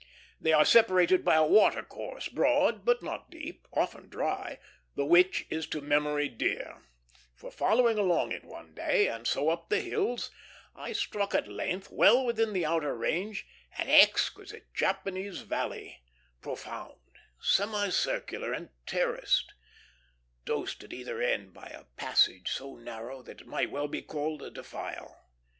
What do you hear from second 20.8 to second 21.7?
at either end by